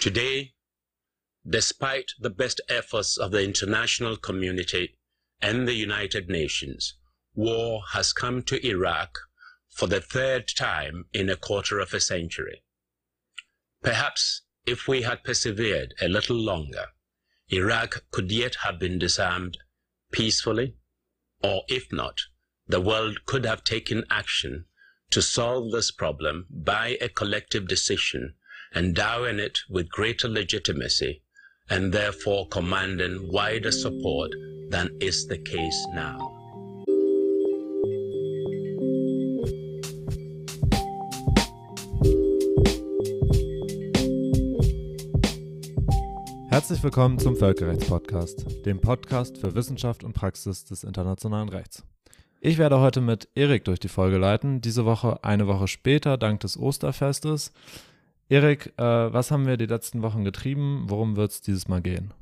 [0.00, 0.54] Today,
[1.44, 4.96] despite the best efforts of the international community
[5.42, 6.94] and the United Nations,
[7.34, 9.18] war has come to Iraq
[9.68, 12.62] for the third time in a quarter of a century.
[13.82, 16.86] Perhaps if we had persevered a little longer,
[17.48, 19.58] Iraq could yet have been disarmed
[20.12, 20.76] peacefully,
[21.42, 22.20] or if not,
[22.68, 24.66] the world could have taken action
[25.10, 28.36] to solve this problem by a collective decision
[28.74, 31.22] endowing it with greater legitimacy
[31.70, 34.30] and therefore commanding wider support
[34.70, 36.34] than is the case now.
[46.50, 51.84] Herzlich willkommen zum Völkerrechtspodcast, dem Podcast für Wissenschaft und Praxis des internationalen Rechts.
[52.40, 56.40] Ich werde heute mit Erik durch die Folge leiten, diese Woche eine Woche später, dank
[56.40, 57.52] des Osterfestes.
[58.30, 60.84] Erik, äh, was haben wir die letzten Wochen getrieben?
[60.88, 62.12] Worum wird es dieses Mal gehen?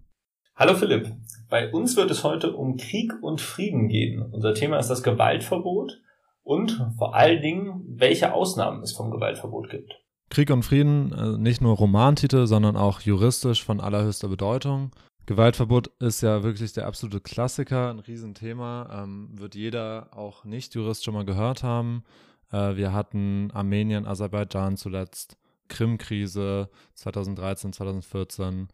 [0.55, 1.13] Hallo Philipp,
[1.51, 4.23] bei uns wird es heute um Krieg und Frieden gehen.
[4.23, 6.01] Unser Thema ist das Gewaltverbot
[6.45, 10.01] und vor allen Dingen, welche Ausnahmen es vom Gewaltverbot gibt.
[10.31, 14.93] Krieg und Frieden, äh, nicht nur Romantitel, sondern auch juristisch von allerhöchster Bedeutung.
[15.27, 21.15] Gewaltverbot ist ja wirklich der absolute Klassiker, ein Riesenthema, ähm, wird jeder auch Nicht-Jurist schon
[21.15, 22.05] mal gehört haben.
[22.53, 25.37] Äh, wir hatten Armenien, Aserbaidschan zuletzt.
[25.69, 28.69] Krim-Krise 2013, 2014.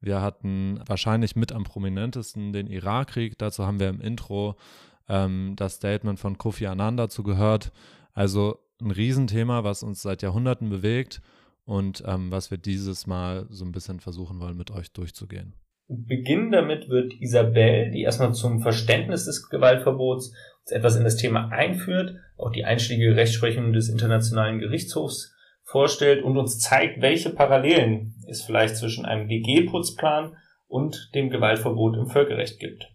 [0.00, 3.36] Wir hatten wahrscheinlich mit am prominentesten den Irakkrieg.
[3.38, 4.56] Dazu haben wir im Intro
[5.08, 7.72] ähm, das Statement von Kofi Annan dazu gehört.
[8.12, 11.20] Also ein Riesenthema, was uns seit Jahrhunderten bewegt
[11.64, 15.54] und ähm, was wir dieses Mal so ein bisschen versuchen wollen, mit euch durchzugehen.
[15.88, 20.32] Beginnen damit wird Isabel, die erstmal zum Verständnis des Gewaltverbots
[20.70, 25.34] etwas in das Thema einführt, auch die einschlägige Rechtsprechung des Internationalen Gerichtshofs
[25.68, 30.34] vorstellt und uns zeigt, welche Parallelen es vielleicht zwischen einem WG-Putzplan
[30.66, 32.88] und dem Gewaltverbot im Völkerrecht gibt.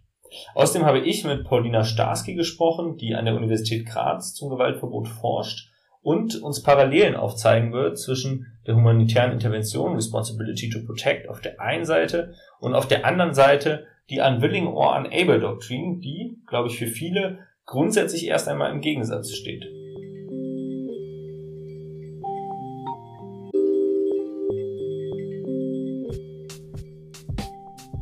[0.56, 5.70] Außerdem habe ich mit Paulina Starski gesprochen, die an der Universität Graz zum Gewaltverbot forscht
[6.02, 11.86] und uns Parallelen aufzeigen wird zwischen der humanitären Intervention Responsibility to Protect auf der einen
[11.86, 16.88] Seite und auf der anderen Seite die Unwilling or Unable Doktrin, die, glaube ich, für
[16.88, 19.64] viele grundsätzlich erst einmal im Gegensatz steht.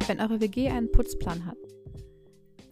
[0.08, 1.58] Wenn eure WG einen Putzplan hat,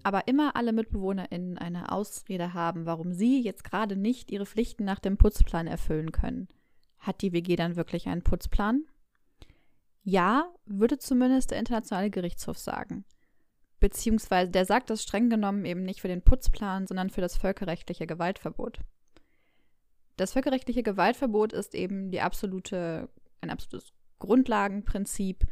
[0.04, 5.00] aber immer alle MitbewohnerInnen eine Ausrede haben, warum sie jetzt gerade nicht ihre Pflichten nach
[5.00, 6.48] dem Putzplan erfüllen können,
[6.98, 8.86] hat die WG dann wirklich einen Putzplan?
[10.04, 13.06] Ja, würde zumindest der Internationale Gerichtshof sagen.
[13.80, 18.08] Beziehungsweise der sagt das streng genommen eben nicht für den Putzplan, sondern für das völkerrechtliche
[18.08, 18.80] Gewaltverbot.
[20.18, 23.08] Das völkerrechtliche Gewaltverbot ist eben die absolute,
[23.40, 25.46] ein absolutes Grundlagenprinzip,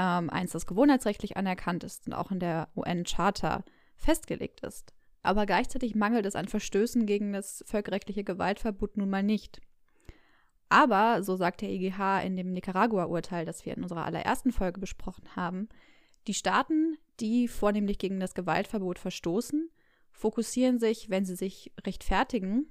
[0.00, 3.64] ähm, eins, das gewohnheitsrechtlich anerkannt ist und auch in der UN-Charta
[3.96, 4.94] festgelegt ist.
[5.22, 9.60] Aber gleichzeitig mangelt es an Verstößen gegen das völkerrechtliche Gewaltverbot nun mal nicht.
[10.70, 15.36] Aber, so sagt der EGH in dem Nicaragua-Urteil, das wir in unserer allerersten Folge besprochen
[15.36, 15.68] haben,
[16.26, 19.68] die Staaten, die vornehmlich gegen das Gewaltverbot verstoßen,
[20.12, 22.68] fokussieren sich, wenn sie sich rechtfertigen,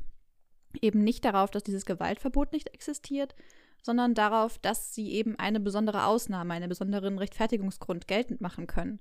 [0.81, 3.35] eben nicht darauf, dass dieses Gewaltverbot nicht existiert,
[3.81, 8.99] sondern darauf, dass sie eben eine besondere Ausnahme, einen besonderen Rechtfertigungsgrund geltend machen können.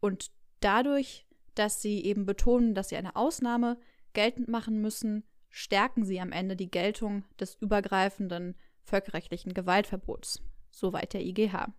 [0.00, 0.30] Und
[0.60, 3.78] dadurch, dass sie eben betonen, dass sie eine Ausnahme
[4.12, 10.42] geltend machen müssen, stärken sie am Ende die Geltung des übergreifenden völkerrechtlichen Gewaltverbots.
[10.70, 11.72] Soweit der IGH.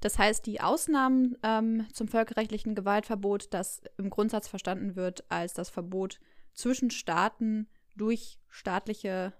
[0.00, 5.70] Das heißt, die Ausnahmen ähm, zum völkerrechtlichen Gewaltverbot, das im Grundsatz verstanden wird als das
[5.70, 6.20] Verbot
[6.54, 9.32] zwischen Staaten durch staatliche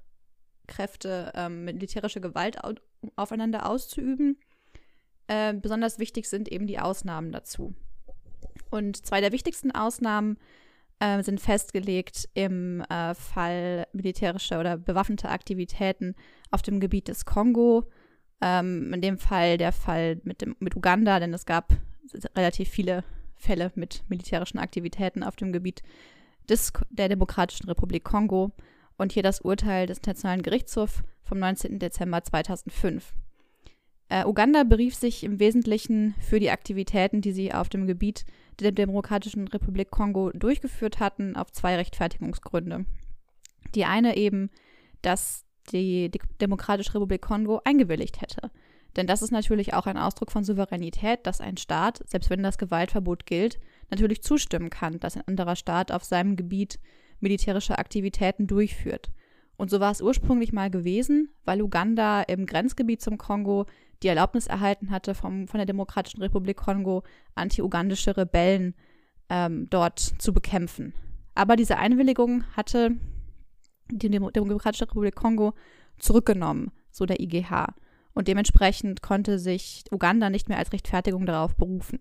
[0.69, 2.75] Kräfte ähm, militärische Gewalt au
[3.17, 4.39] aufeinander auszuüben.
[5.27, 7.75] Äh, besonders wichtig sind eben die Ausnahmen dazu.
[8.71, 10.39] Und zwei der wichtigsten Ausnahmen
[11.01, 16.15] äh, sind festgelegt im äh, Fall militärischer oder bewaffneter Aktivitäten
[16.51, 17.89] auf dem Gebiet des Kongo.
[18.41, 21.73] Ähm, in dem Fall der Fall mit, dem, mit Uganda, denn es gab
[22.37, 23.05] relativ viele
[23.37, 25.83] Fälle mit militärischen Aktivitäten auf dem Gebiet
[26.49, 28.53] des, der Demokratischen Republik Kongo
[28.99, 31.79] und hier das Urteil des Internationalen Gerichtshofs vom 19.
[31.79, 33.15] Dezember 2005.
[34.11, 38.25] Äh, Uganda berief sich im Wesentlichen für die Aktivitäten, die sie auf dem Gebiet
[38.59, 42.87] der Demokratischen Republik Kongo durchgeführt hatten, auf zwei Rechtfertigungsgründe.
[43.75, 44.51] Die eine eben,
[45.03, 46.11] dass die
[46.41, 48.51] Demokratische Republik Kongo eingewilligt hätte.
[48.97, 52.59] Denn das ist natürlich auch ein Ausdruck von Souveränität, dass ein Staat, selbst wenn das
[52.59, 53.61] Gewaltverbot gilt,
[53.91, 56.81] natürlich zustimmen kann, dass ein anderer Staat auf seinem Gebiet
[57.21, 59.11] militärische Aktivitäten durchführt.
[59.57, 63.67] Und so war es ursprünglich mal gewesen, weil Uganda im Grenzgebiet zum Kongo
[64.03, 67.03] die Erlaubnis erhalten hatte vom, von der Demokratischen Republik Kongo,
[67.35, 68.75] anti-ugandische Rebellen
[69.29, 70.95] ähm, dort zu bekämpfen.
[71.35, 72.97] Aber diese Einwilligung hatte
[73.91, 75.55] die Demokratische Republik Kongo
[75.99, 77.75] zurückgenommen, so der IGH.
[78.15, 82.01] Und dementsprechend konnte sich Uganda nicht mehr als Rechtfertigung darauf berufen.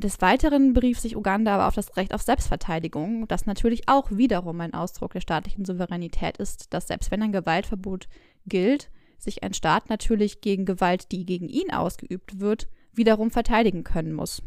[0.00, 4.58] Des Weiteren berief sich Uganda aber auf das Recht auf Selbstverteidigung, das natürlich auch wiederum
[4.62, 8.08] ein Ausdruck der staatlichen Souveränität ist, dass selbst wenn ein Gewaltverbot
[8.46, 14.14] gilt, sich ein Staat natürlich gegen Gewalt, die gegen ihn ausgeübt wird, wiederum verteidigen können
[14.14, 14.42] muss.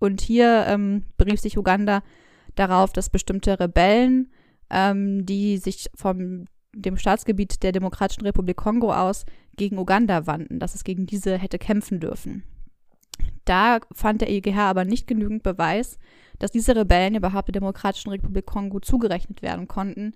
[0.00, 2.02] Und hier ähm, berief sich Uganda
[2.56, 4.32] darauf, dass bestimmte Rebellen,
[4.68, 10.74] ähm, die sich vom dem Staatsgebiet der Demokratischen Republik Kongo aus gegen Uganda wandten, dass
[10.74, 12.42] es gegen diese hätte kämpfen dürfen.
[13.44, 15.98] Da fand der EGH aber nicht genügend Beweis,
[16.38, 20.14] dass diese Rebellen überhaupt der Demokratischen Republik Kongo zugerechnet werden konnten,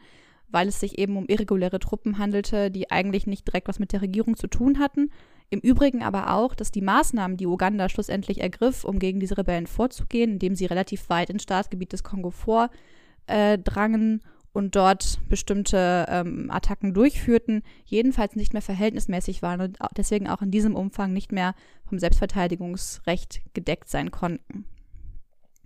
[0.49, 4.02] weil es sich eben um irreguläre Truppen handelte, die eigentlich nicht direkt was mit der
[4.02, 5.11] Regierung zu tun hatten.
[5.50, 9.67] Im Übrigen aber auch, dass die Maßnahmen, die Uganda schlussendlich ergriff, um gegen diese Rebellen
[9.69, 16.94] vorzugehen, indem sie relativ weit ins Staatsgebiet des Kongo vordrangen und dort bestimmte ähm, Attacken
[16.94, 21.55] durchführten, jedenfalls nicht mehr verhältnismäßig waren und deswegen auch in diesem Umfang nicht mehr
[21.88, 24.65] vom Selbstverteidigungsrecht gedeckt sein konnten.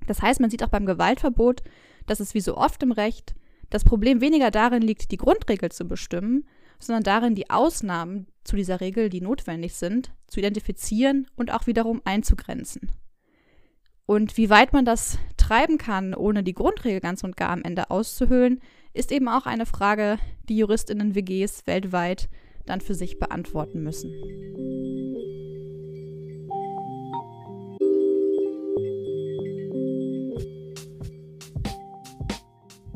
[0.07, 1.63] Das heißt, man sieht auch beim Gewaltverbot,
[2.07, 3.35] dass es wie so oft im Recht
[3.71, 6.45] das Problem weniger darin liegt, die Grundregel zu bestimmen,
[6.79, 12.01] sondern darin, die Ausnahmen zu dieser Regel, die notwendig sind, zu identifizieren und auch wiederum
[12.05, 12.91] einzugrenzen.
[14.07, 17.91] Und wie weit man das treiben kann, ohne die Grundregel ganz und gar am Ende
[17.91, 18.61] auszuhöhlen,
[18.93, 20.19] ist eben auch eine Frage,
[20.49, 22.29] die Juristinnen-WGs weltweit
[22.67, 24.11] dann für sich beantworten müssen.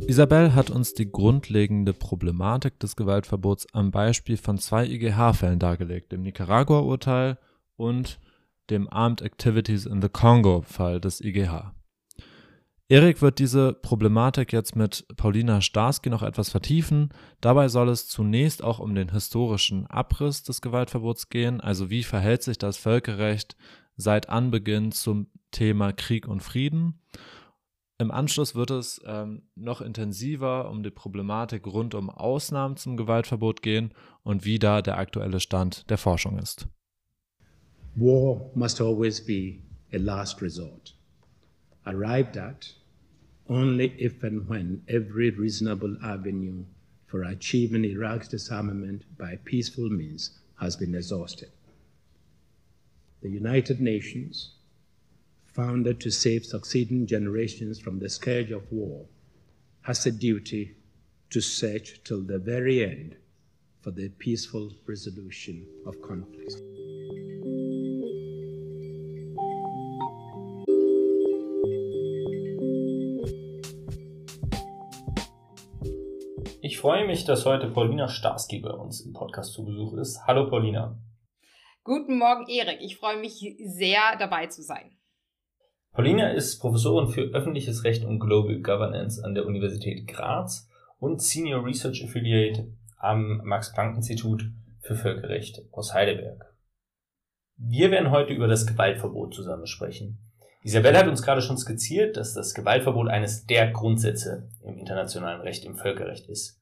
[0.07, 6.23] Isabel hat uns die grundlegende Problematik des Gewaltverbots am Beispiel von zwei IGH-Fällen dargelegt, dem
[6.23, 7.39] Nicaragua-Urteil
[7.77, 8.21] und
[8.69, 11.73] dem Armed Activities in the Congo-Fall des IGH.
[12.89, 17.09] Erik wird diese Problematik jetzt mit Paulina Starsky noch etwas vertiefen.
[17.41, 22.43] Dabei soll es zunächst auch um den historischen Abriss des Gewaltverbots gehen, also wie verhält
[22.43, 23.57] sich das Völkerrecht
[23.97, 27.01] seit Anbeginn zum Thema Krieg und Frieden.
[27.99, 33.63] Im Anschluss wird es ähm, noch intensiver um die Problematik rund um Ausnahmen zum Gewaltverbot
[33.63, 36.67] gehen und wie da der aktuelle Stand der Forschung ist.
[37.95, 39.61] War must always be
[39.93, 40.95] a last resort.
[41.87, 42.75] arrived at
[43.49, 46.65] only if and when every reasonable avenue
[47.07, 51.51] for achieving Iraq's disarmament by peaceful means has been exhausted.
[53.23, 54.53] The United Nations,
[55.55, 59.07] founded to save succeeding generations from the scourge of war,
[59.83, 60.75] has a duty
[61.31, 63.15] to search till the very end
[63.81, 66.57] for the peaceful resolution of conflicts.
[76.63, 80.27] Ich freue mich, dass heute Paulina Starsky bei uns im Podcast zu Besuch ist.
[80.27, 80.99] Hallo Paulina.
[81.85, 82.81] Guten Morgen, Erik.
[82.81, 84.91] Ich freue mich sehr, dabei zu sein.
[85.95, 90.69] Paulina ist Professorin für öffentliches Recht und Global Governance an der Universität Graz
[90.99, 92.67] und Senior Research Affiliate
[92.99, 94.51] am Max-Planck-Institut
[94.81, 96.53] für Völkerrecht aus Heidelberg.
[97.57, 100.19] Wir werden heute über das Gewaltverbot zusammen sprechen.
[100.65, 105.65] Isabelle hat uns gerade schon skizziert, dass das Gewaltverbot eines der Grundsätze im internationalen Recht,
[105.65, 106.61] im Völkerrecht ist.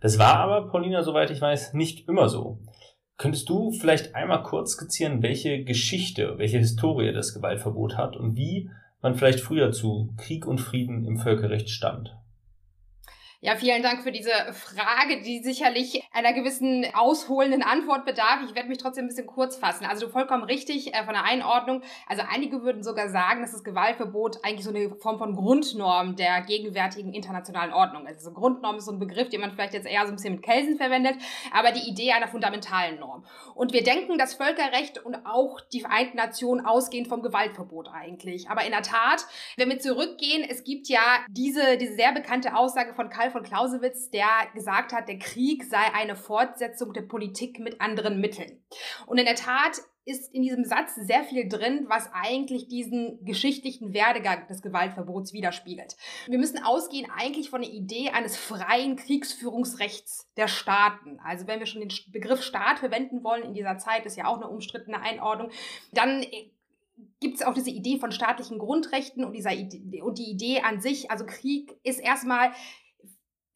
[0.00, 2.58] Das war aber, Paulina, soweit ich weiß, nicht immer so.
[3.22, 8.68] Könntest du vielleicht einmal kurz skizzieren, welche Geschichte, welche Historie das Gewaltverbot hat und wie
[9.02, 12.16] man vielleicht früher zu Krieg und Frieden im Völkerrecht stand?
[13.44, 18.38] Ja, vielen Dank für diese Frage, die sicherlich einer gewissen ausholenden Antwort bedarf.
[18.48, 19.84] Ich werde mich trotzdem ein bisschen kurz fassen.
[19.84, 21.82] Also vollkommen richtig äh, von der Einordnung.
[22.06, 26.42] Also einige würden sogar sagen, dass das Gewaltverbot eigentlich so eine Form von Grundnorm der
[26.42, 28.18] gegenwärtigen internationalen Ordnung ist.
[28.18, 30.44] Also Grundnorm ist so ein Begriff, den man vielleicht jetzt eher so ein bisschen mit
[30.44, 31.16] Kelsen verwendet,
[31.52, 33.24] aber die Idee einer fundamentalen Norm.
[33.56, 38.48] Und wir denken das Völkerrecht und auch die Vereinten Nationen ausgehend vom Gewaltverbot eigentlich.
[38.50, 42.94] Aber in der Tat, wenn wir zurückgehen, es gibt ja diese, diese sehr bekannte Aussage
[42.94, 47.80] von Karl von Clausewitz, der gesagt hat, der Krieg sei eine Fortsetzung der Politik mit
[47.80, 48.62] anderen Mitteln.
[49.06, 53.94] Und in der Tat ist in diesem Satz sehr viel drin, was eigentlich diesen geschichtlichen
[53.94, 55.96] Werdegang des Gewaltverbots widerspiegelt.
[56.26, 61.20] Wir müssen ausgehen eigentlich von der Idee eines freien Kriegsführungsrechts der Staaten.
[61.24, 64.36] Also wenn wir schon den Begriff Staat verwenden wollen in dieser Zeit, ist ja auch
[64.36, 65.50] eine umstrittene Einordnung,
[65.92, 66.24] dann
[67.20, 70.80] gibt es auch diese Idee von staatlichen Grundrechten und, dieser Idee, und die Idee an
[70.80, 72.52] sich, also Krieg ist erstmal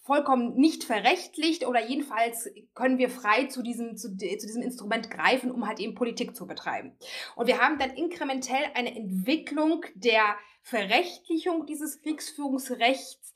[0.07, 5.51] vollkommen nicht verrechtlicht oder jedenfalls können wir frei zu diesem, zu, zu, diesem Instrument greifen,
[5.51, 6.97] um halt eben Politik zu betreiben.
[7.35, 13.35] Und wir haben dann inkrementell eine Entwicklung der Verrechtlichung dieses Kriegsführungsrechts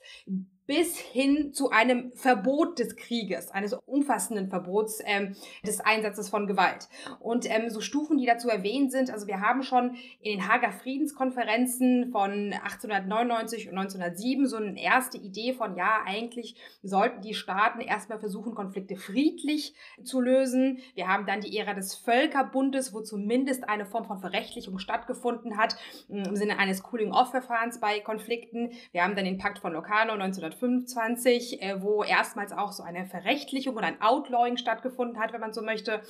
[0.71, 5.35] bis hin zu einem Verbot des Krieges, eines umfassenden Verbots ähm,
[5.67, 6.89] des Einsatzes von Gewalt.
[7.19, 10.71] Und ähm, so Stufen, die dazu erwähnt sind, also wir haben schon in den Hager
[10.71, 17.81] Friedenskonferenzen von 1899 und 1907 so eine erste Idee von, ja, eigentlich sollten die Staaten
[17.81, 19.75] erstmal versuchen, Konflikte friedlich
[20.05, 20.79] zu lösen.
[20.95, 25.75] Wir haben dann die Ära des Völkerbundes, wo zumindest eine Form von Verrechtlichung stattgefunden hat,
[26.09, 28.71] im Sinne eines Cooling-Off-Verfahrens bei Konflikten.
[28.93, 33.07] Wir haben dann den Pakt von Locarno 1905 1925, äh, wo erstmals auch so eine
[33.07, 36.03] Verrechtlichung und ein Outlawing stattgefunden hat, wenn man so möchte.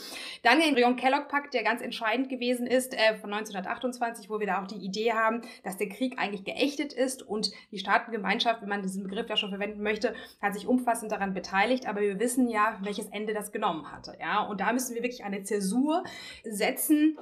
[0.42, 4.66] Dann den Brion-Kellogg-Pakt, der ganz entscheidend gewesen ist, äh, von 1928, wo wir da auch
[4.66, 9.04] die Idee haben, dass der Krieg eigentlich geächtet ist und die Staatengemeinschaft, wenn man diesen
[9.04, 13.08] Begriff ja schon verwenden möchte, hat sich umfassend daran beteiligt, aber wir wissen ja, welches
[13.08, 14.16] Ende das genommen hatte.
[14.20, 14.42] Ja?
[14.42, 16.04] Und da müssen wir wirklich eine Zäsur
[16.44, 17.18] setzen,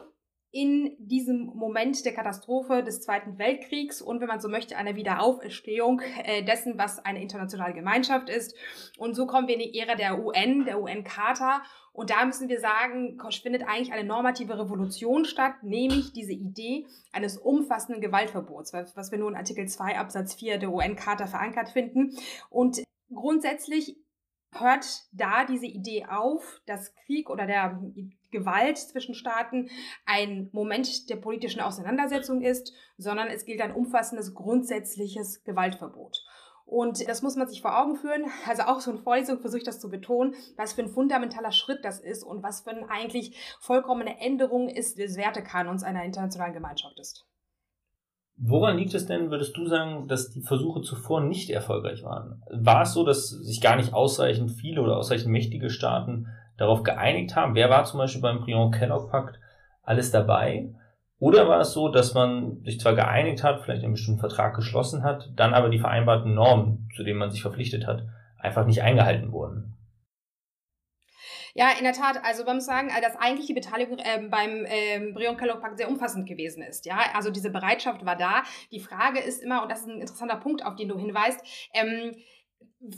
[0.51, 6.01] in diesem Moment der Katastrophe des Zweiten Weltkriegs und, wenn man so möchte, einer Wiederauferstehung
[6.25, 8.55] äh, dessen, was eine internationale Gemeinschaft ist.
[8.97, 11.63] Und so kommen wir in die Ära der UN, der UN-Charta.
[11.93, 17.37] Und da müssen wir sagen, findet eigentlich eine normative Revolution statt, nämlich diese Idee eines
[17.37, 22.17] umfassenden Gewaltverbots, was wir nun in Artikel 2 Absatz 4 der UN-Charta verankert finden.
[22.49, 23.97] Und grundsätzlich
[24.53, 27.81] hört da diese Idee auf, dass Krieg oder der
[28.31, 29.71] Gewalt zwischen Staaten
[30.07, 36.25] ein Moment der politischen Auseinandersetzung ist, sondern es gilt ein umfassendes grundsätzliches Gewaltverbot.
[36.67, 38.27] Und das muss man sich vor Augen führen.
[38.47, 41.83] Also auch so eine Vorlesung versuche ich das zu betonen, was für ein fundamentaler Schritt
[41.83, 46.99] das ist und was für eine eigentlich vollkommene Änderung ist des Wertekanons einer internationalen Gemeinschaft
[47.01, 47.27] ist.
[48.41, 52.41] Woran liegt es denn, würdest du sagen, dass die Versuche zuvor nicht erfolgreich waren?
[52.53, 57.35] War es so, dass sich gar nicht ausreichend viele oder ausreichend mächtige Staaten darauf geeinigt
[57.35, 57.57] haben?
[57.57, 59.41] Wer war zum Beispiel beim Brion-Kellogg-Pakt
[59.83, 60.73] alles dabei?
[61.19, 65.03] Oder war es so, dass man sich zwar geeinigt hat, vielleicht einen bestimmten Vertrag geschlossen
[65.03, 68.05] hat, dann aber die vereinbarten Normen, zu denen man sich verpflichtet hat,
[68.39, 69.78] einfach nicht eingehalten wurden?
[71.55, 72.25] Ja, in der Tat.
[72.25, 76.63] Also man muss sagen, dass eigentlich die Beteiligung äh, beim ähm, Brion-Kellogg-Pakt sehr umfassend gewesen
[76.63, 76.87] ist.
[76.87, 78.43] Ja, also diese Bereitschaft war da.
[78.71, 81.41] Die Frage ist immer, und das ist ein interessanter Punkt, auf den du hinweist,
[81.73, 82.17] ähm,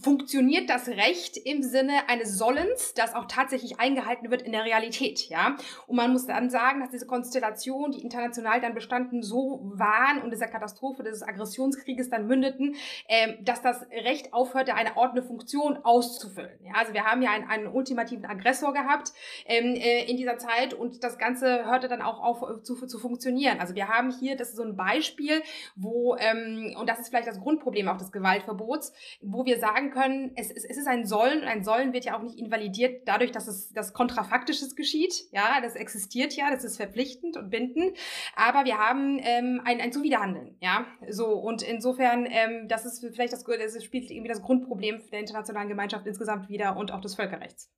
[0.03, 5.29] funktioniert das Recht im Sinne eines Sollens, das auch tatsächlich eingehalten wird in der Realität,
[5.29, 5.57] ja.
[5.87, 10.33] Und man muss dann sagen, dass diese Konstellationen, die international dann bestanden, so waren und
[10.33, 12.77] dieser Katastrophe des Aggressionskrieges dann mündeten,
[13.09, 16.59] äh, dass das Recht aufhörte, eine ordnende Funktion auszufüllen.
[16.63, 19.13] Ja, also wir haben ja einen, einen ultimativen Aggressor gehabt
[19.47, 22.99] ähm, äh, in dieser Zeit und das Ganze hörte dann auch auf äh, zu, zu
[22.99, 23.59] funktionieren.
[23.61, 25.43] Also wir haben hier, das ist so ein Beispiel,
[25.75, 29.91] wo, ähm, und das ist vielleicht das Grundproblem auch des Gewaltverbots, wo wir sagen, sagen
[29.91, 33.07] können, es, es, es ist ein Sollen und ein Sollen wird ja auch nicht invalidiert
[33.07, 35.15] dadurch, dass es das Kontrafaktisches geschieht.
[35.33, 37.97] Ja, das existiert ja, das ist verpflichtend und bindend.
[38.37, 40.57] Aber wir haben ähm, ein, ein Zuwiderhandeln.
[40.61, 45.21] Ja, so und insofern, ähm, das ist vielleicht das, das spielt irgendwie das Grundproblem der
[45.21, 47.71] internationalen Gemeinschaft insgesamt wieder und auch des Völkerrechts.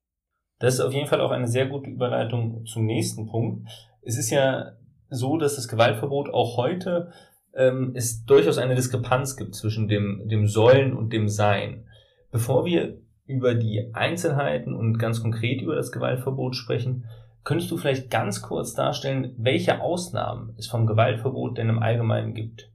[0.59, 3.69] Das ist auf jeden Fall auch eine sehr gute Überleitung zum nächsten Punkt.
[4.01, 4.73] Es ist ja
[5.09, 7.11] so, dass das Gewaltverbot auch heute
[7.55, 11.85] ähm, es durchaus eine Diskrepanz gibt zwischen dem, dem Sollen und dem Sein.
[12.31, 17.05] Bevor wir über die Einzelheiten und ganz konkret über das Gewaltverbot sprechen,
[17.43, 22.72] könntest du vielleicht ganz kurz darstellen, welche Ausnahmen es vom Gewaltverbot denn im Allgemeinen gibt?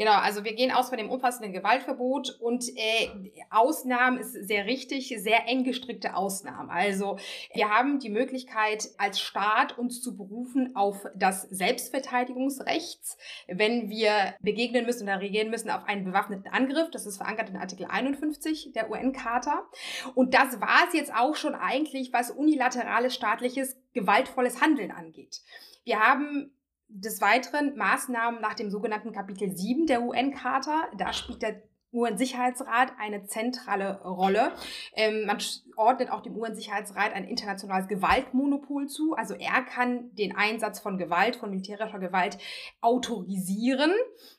[0.00, 3.10] Genau, also wir gehen aus von dem umfassenden Gewaltverbot und äh,
[3.50, 6.70] Ausnahmen ist sehr richtig, sehr eng gestrickte Ausnahmen.
[6.70, 7.18] Also
[7.52, 12.98] wir haben die Möglichkeit als Staat uns zu berufen auf das Selbstverteidigungsrecht,
[13.46, 16.90] wenn wir begegnen müssen oder reagieren müssen auf einen bewaffneten Angriff.
[16.90, 19.68] Das ist verankert in Artikel 51 der UN-Charta.
[20.14, 25.42] Und das war es jetzt auch schon eigentlich, was unilaterales staatliches gewaltvolles Handeln angeht.
[25.84, 26.54] Wir haben
[26.90, 30.88] des Weiteren Maßnahmen nach dem sogenannten Kapitel 7 der UN-Charta.
[30.96, 34.52] Da spielt der UN-Sicherheitsrat eine zentrale Rolle.
[34.94, 35.38] Ähm, man
[35.76, 39.14] ordnet auch dem UN-Sicherheitsrat ein internationales Gewaltmonopol zu.
[39.14, 42.38] Also er kann den Einsatz von Gewalt, von militärischer Gewalt
[42.80, 43.92] autorisieren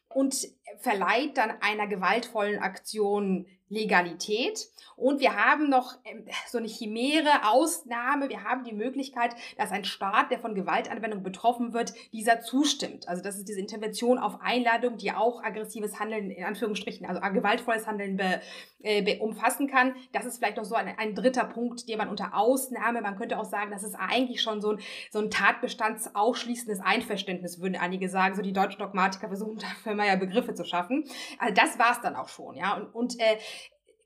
[0.08, 0.48] und
[0.79, 4.67] verleiht dann einer gewaltvollen Aktion Legalität.
[4.97, 8.29] Und wir haben noch ähm, so eine chimäre Ausnahme.
[8.29, 13.07] Wir haben die Möglichkeit, dass ein Staat, der von Gewaltanwendung betroffen wird, dieser zustimmt.
[13.07, 17.87] Also das ist diese Intervention auf Einladung, die auch aggressives Handeln, in Anführungsstrichen, also gewaltvolles
[17.87, 18.41] Handeln be,
[18.83, 19.95] äh, be umfassen kann.
[20.11, 23.39] Das ist vielleicht noch so ein, ein dritter Punkt, den man unter Ausnahme, man könnte
[23.39, 28.35] auch sagen, das ist eigentlich schon so ein, so ein tatbestandsausschließendes Einverständnis, würden einige sagen.
[28.35, 31.05] So die deutschen Dogmatiker versuchen dafür mal ja Begriffe zu schaffen.
[31.39, 32.75] Also das war es dann auch schon, ja.
[32.75, 33.37] Und, und äh,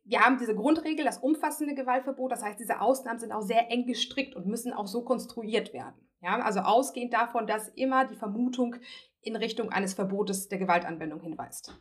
[0.05, 2.31] wir haben diese Grundregel, das umfassende Gewaltverbot.
[2.31, 5.95] Das heißt, diese Ausnahmen sind auch sehr eng gestrickt und müssen auch so konstruiert werden.
[6.21, 8.75] Ja, also ausgehend davon, dass immer die Vermutung
[9.21, 11.75] in Richtung eines Verbotes der Gewaltanwendung hinweist.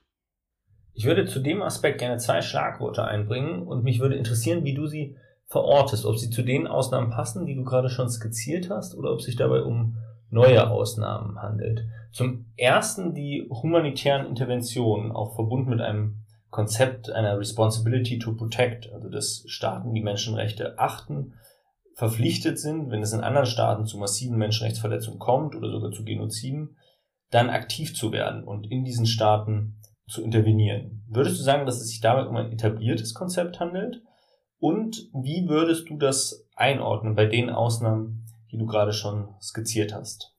[0.94, 4.86] Ich würde zu dem Aspekt gerne zwei Schlagworte einbringen und mich würde interessieren, wie du
[4.86, 5.16] sie
[5.46, 9.20] verortest, ob sie zu den Ausnahmen passen, die du gerade schon skizziert hast, oder ob
[9.20, 9.96] sich dabei um
[10.30, 11.86] neue Ausnahmen handelt.
[12.12, 16.23] Zum ersten die humanitären Interventionen, auch verbunden mit einem
[16.54, 21.34] Konzept einer Responsibility to Protect, also dass Staaten die Menschenrechte achten,
[21.96, 26.76] verpflichtet sind, wenn es in anderen Staaten zu massiven Menschenrechtsverletzungen kommt oder sogar zu Genoziden,
[27.32, 31.02] dann aktiv zu werden und in diesen Staaten zu intervenieren.
[31.08, 34.00] Würdest du sagen, dass es sich dabei um ein etabliertes Konzept handelt?
[34.60, 40.33] Und wie würdest du das einordnen bei den Ausnahmen, die du gerade schon skizziert hast?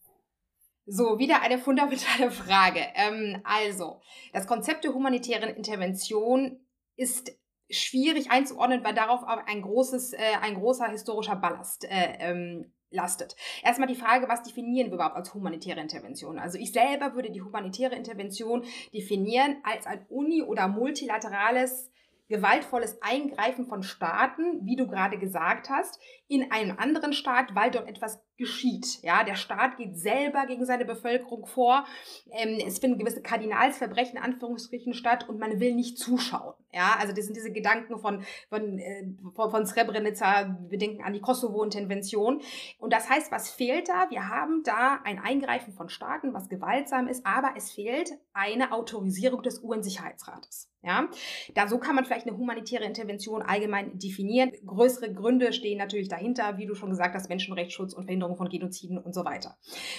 [0.86, 2.82] So, wieder eine fundamentale Frage.
[2.94, 4.02] Ähm, also,
[4.34, 6.60] das Konzept der humanitären Intervention
[6.96, 7.32] ist
[7.70, 13.36] schwierig einzuordnen, weil darauf ein großes, äh, ein großer historischer Ballast äh, ähm, lastet.
[13.64, 16.38] Erstmal die Frage, was definieren wir überhaupt als humanitäre Intervention?
[16.38, 18.64] Also ich selber würde die humanitäre Intervention
[18.94, 21.92] definieren als ein uni- oder multilaterales
[22.28, 27.88] gewaltvolles Eingreifen von Staaten, wie du gerade gesagt hast, in einen anderen Staat, weil dort
[27.88, 29.02] etwas geschieht.
[29.02, 31.86] Ja, der Staat geht selber gegen seine Bevölkerung vor.
[32.32, 36.54] Ähm, es finden gewisse Kardinalsverbrechen, Anführungsstrichen, statt und man will nicht zuschauen.
[36.72, 41.14] Ja, also das sind diese Gedanken von, von, äh, von, von Srebrenica, wir denken an
[41.14, 42.42] die Kosovo-Intervention.
[42.80, 44.10] Und das heißt, was fehlt da?
[44.10, 49.42] Wir haben da ein Eingreifen von Staaten, was gewaltsam ist, aber es fehlt eine Autorisierung
[49.42, 50.70] des UN-Sicherheitsrates.
[50.86, 51.10] Ja,
[51.56, 54.52] da so kann man vielleicht eine humanitäre Intervention allgemein definieren.
[54.68, 58.50] Größere Gründe stehen natürlich dahinter, wie du schon gesagt hast, Menschenrechtsschutz und Verhinderung Verhinderung von
[58.50, 59.58] Genoziden und so weiter.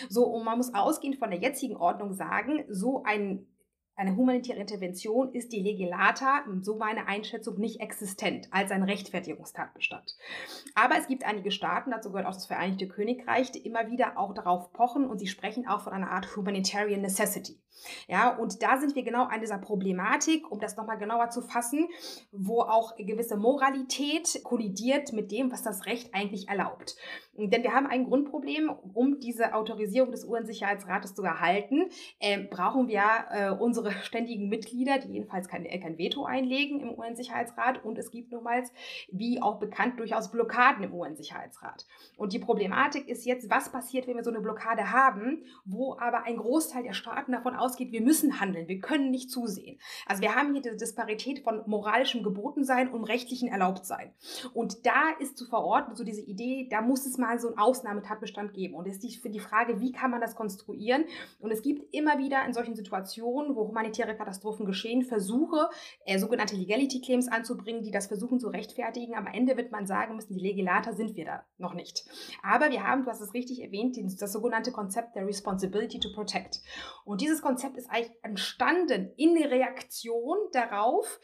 [0.09, 3.47] So, und man muss ausgehend von der jetzigen Ordnung sagen, so ein
[3.99, 10.18] eine humanitäre Intervention ist die Legelata, so meine Einschätzung, nicht existent als ein Rechtfertigungstatbestand.
[10.75, 14.35] Aber es gibt einige Staaten, dazu gehört auch das Vereinigte Königreich, die immer wieder auch
[14.35, 17.59] darauf pochen und sie sprechen auch von einer Art Humanitarian Necessity.
[18.08, 21.88] Ja, und da sind wir genau an dieser Problematik, um das nochmal genauer zu fassen,
[22.32, 26.96] wo auch gewisse Moralität kollidiert mit dem, was das Recht eigentlich erlaubt.
[27.38, 31.86] Denn wir haben ein Grundproblem, um diese Autorisierung des UN-Sicherheitsrates zu erhalten,
[32.18, 36.98] äh, brauchen wir äh, unsere ständigen Mitglieder, die jedenfalls kein, äh, kein Veto einlegen im
[36.98, 37.84] UN-Sicherheitsrat.
[37.84, 38.72] Und es gibt nochmals,
[39.10, 41.86] wie auch bekannt, durchaus Blockaden im UN-Sicherheitsrat.
[42.16, 46.24] Und die Problematik ist jetzt, was passiert, wenn wir so eine Blockade haben, wo aber
[46.24, 49.79] ein Großteil der Staaten davon ausgeht, wir müssen handeln, wir können nicht zusehen.
[50.07, 54.12] Also wir haben hier diese Disparität von moralischem Gebotensein und rechtlichen Erlaubtsein.
[54.55, 58.55] Und da ist zu verorten so diese Idee, da muss es mal so einen Ausnahmetatbestand
[58.55, 58.74] geben.
[58.74, 61.05] Und es ist für die Frage, wie kann man das konstruieren?
[61.40, 65.68] Und es gibt immer wieder in solchen Situationen, wo humanitäre Katastrophen geschehen, Versuche,
[66.05, 69.14] äh, sogenannte Legality Claims anzubringen, die das versuchen zu rechtfertigen.
[69.14, 72.05] Am Ende wird man sagen müssen, die Legislator sind wir da noch nicht.
[72.42, 76.61] Aber wir haben, du hast es richtig erwähnt, das sogenannte Konzept der Responsibility to Protect.
[77.05, 81.21] Und dieses Konzept ist eigentlich entstanden in Reaktion darauf,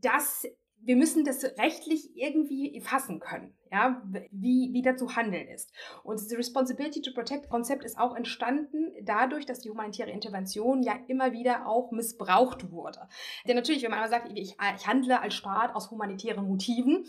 [0.00, 0.46] dass
[0.82, 5.72] wir müssen das rechtlich irgendwie fassen können ja, wie, wie da zu handeln ist.
[6.02, 10.98] Und das Responsibility to Protect Konzept ist auch entstanden dadurch, dass die humanitäre Intervention ja
[11.06, 13.08] immer wieder auch missbraucht wurde.
[13.46, 17.06] Denn natürlich, wenn man aber sagt, ich, ich handle als Staat aus humanitären Motiven,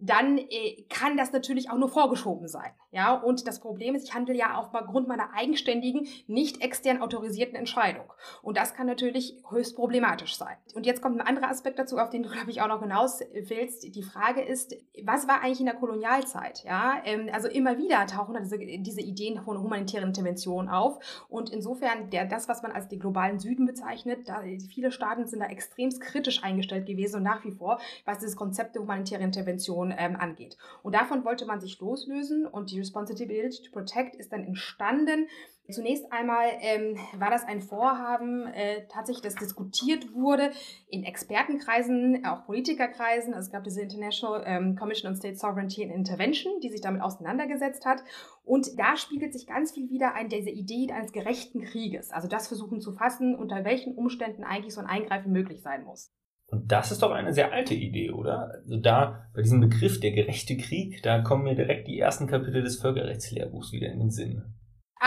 [0.00, 2.72] dann äh, kann das natürlich auch nur vorgeschoben sein.
[2.96, 8.10] Ja, und das Problem ist, ich handle ja aufgrund meiner eigenständigen, nicht extern autorisierten Entscheidung.
[8.42, 10.56] Und das kann natürlich höchst problematisch sein.
[10.74, 13.20] Und jetzt kommt ein anderer Aspekt dazu, auf den du, glaube ich, auch noch hinaus
[13.34, 13.94] willst.
[13.94, 16.64] Die Frage ist, was war eigentlich in der Kolonialzeit.
[16.64, 17.02] Ja?
[17.04, 20.98] Ähm, also immer wieder tauchen diese, diese Ideen von humanitären Interventionen auf.
[21.28, 25.40] Und insofern, der, das, was man als den globalen Süden bezeichnet, da, viele Staaten sind
[25.40, 29.85] da extremst kritisch eingestellt gewesen und nach wie vor, was dieses Konzept der humanitären Intervention
[29.96, 30.56] ähm, angeht.
[30.82, 35.28] Und davon wollte man sich loslösen und die Responsibility to Protect ist dann entstanden
[35.70, 40.52] Zunächst einmal ähm, war das ein Vorhaben, äh, tatsächlich, das diskutiert wurde
[40.88, 43.34] in Expertenkreisen, auch Politikerkreisen.
[43.34, 47.02] Also es gab diese International ähm, Commission on State Sovereignty and Intervention, die sich damit
[47.02, 48.04] auseinandergesetzt hat.
[48.44, 52.12] Und da spiegelt sich ganz viel wieder ein, diese Idee eines gerechten Krieges.
[52.12, 56.12] Also das versuchen zu fassen, unter welchen Umständen eigentlich so ein Eingreifen möglich sein muss.
[56.48, 58.52] Und das ist doch eine sehr alte Idee, oder?
[58.64, 62.62] Also da, bei diesem Begriff der gerechte Krieg, da kommen mir direkt die ersten Kapitel
[62.62, 64.55] des Völkerrechtslehrbuchs wieder in den Sinn.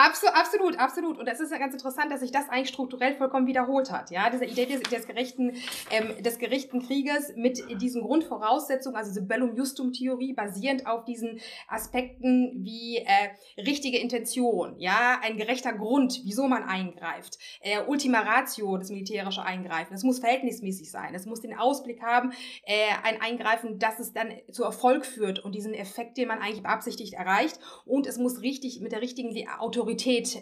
[0.02, 1.18] Absolut, absolut, absolut.
[1.18, 4.12] Und das ist ja ganz interessant, dass sich das eigentlich strukturell vollkommen wiederholt hat.
[4.12, 5.58] Ja, diese Idee des, des gerechten,
[5.92, 11.42] ähm, des gerechten Krieges mit diesen Grundvoraussetzungen, also diese Bellum Justum Theorie, basierend auf diesen
[11.68, 18.78] Aspekten wie äh, richtige Intention, ja, ein gerechter Grund, wieso man eingreift, äh, Ultima Ratio,
[18.78, 19.94] das militärische Eingreifen.
[19.94, 21.14] Es muss verhältnismäßig sein.
[21.14, 22.32] Es muss den Ausblick haben,
[22.64, 26.64] äh, ein Eingreifen, dass es dann zu Erfolg führt und diesen Effekt, den man eigentlich
[26.64, 27.60] beabsichtigt, erreicht.
[27.86, 29.89] Und es muss richtig mit der richtigen Autorität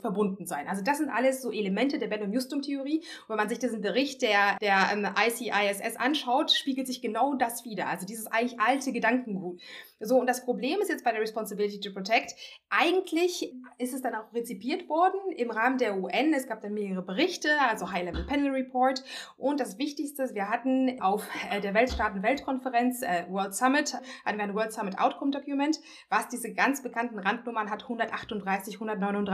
[0.01, 0.67] verbunden sein.
[0.67, 2.99] Also das sind alles so Elemente der Bellum Justum Theorie.
[2.99, 7.65] Und wenn man sich diesen Bericht der, der ähm, ICISS anschaut, spiegelt sich genau das
[7.65, 7.87] wieder.
[7.87, 9.61] Also dieses eigentlich alte Gedankengut.
[9.99, 12.35] So, und das Problem ist jetzt bei der Responsibility to Protect,
[12.69, 16.33] eigentlich ist es dann auch rezipiert worden im Rahmen der UN.
[16.33, 19.03] Es gab dann mehrere Berichte, also High-Level Panel Report.
[19.37, 24.43] Und das Wichtigste ist, wir hatten auf äh, der Weltstaaten-Weltkonferenz, äh, World Summit, hatten wir
[24.43, 25.79] ein World Summit Outcome Document,
[26.09, 29.26] was diese ganz bekannten Randnummern hat, 138, 139,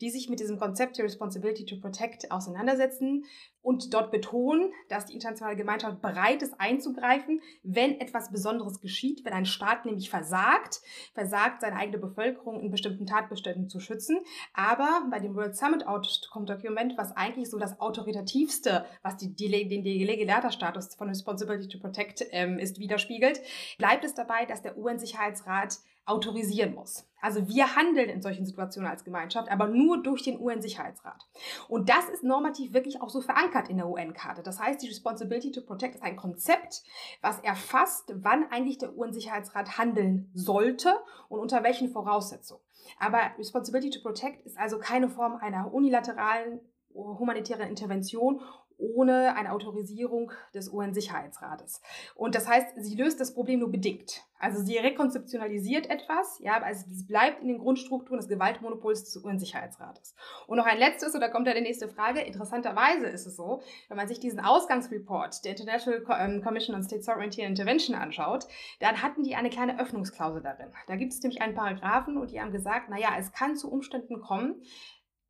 [0.00, 3.24] die sich mit diesem Konzept der Responsibility to Protect auseinandersetzen
[3.62, 9.32] und dort betonen, dass die internationale Gemeinschaft bereit ist einzugreifen, wenn etwas Besonderes geschieht, wenn
[9.32, 10.80] ein Staat nämlich versagt,
[11.12, 14.18] versagt seine eigene Bevölkerung in bestimmten Tatbeständen zu schützen.
[14.54, 19.68] Aber bei dem World Summit Outcome Document, was eigentlich so das autoritativste, was die, die,
[19.68, 23.40] den Delegata-Status von Responsibility to Protect ähm, ist, widerspiegelt,
[23.78, 27.06] bleibt es dabei, dass der UN-Sicherheitsrat autorisieren muss.
[27.20, 31.28] Also wir handeln in solchen Situationen als Gemeinschaft, aber nur durch den UN-Sicherheitsrat.
[31.68, 34.42] Und das ist normativ wirklich auch so verankert in der UN-Karte.
[34.42, 36.82] Das heißt, die Responsibility to Protect ist ein Konzept,
[37.20, 40.94] was erfasst, wann eigentlich der UN-Sicherheitsrat handeln sollte
[41.28, 42.62] und unter welchen Voraussetzungen.
[42.98, 46.60] Aber Responsibility to Protect ist also keine Form einer unilateralen
[46.94, 48.40] humanitären Intervention
[48.80, 51.80] ohne eine Autorisierung des UN-Sicherheitsrates.
[52.14, 54.24] Und das heißt, sie löst das Problem nur bedingt.
[54.38, 60.14] Also sie rekonzeptionalisiert etwas, ja, aber es bleibt in den Grundstrukturen des Gewaltmonopols des UN-Sicherheitsrates.
[60.46, 62.20] Und noch ein letztes, und da kommt ja die nächste Frage.
[62.20, 67.02] Interessanterweise ist es so, wenn man sich diesen Ausgangsreport der International ähm, Commission on State
[67.02, 68.46] Sovereignty and Intervention anschaut,
[68.80, 70.72] dann hatten die eine kleine Öffnungsklausel darin.
[70.86, 74.22] Da gibt es nämlich einen Paragraphen und die haben gesagt, naja, es kann zu Umständen
[74.22, 74.62] kommen,